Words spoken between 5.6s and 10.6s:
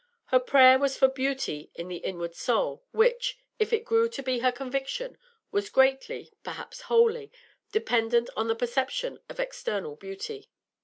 greatly perhaps wholly dependent on the perception of external beauty.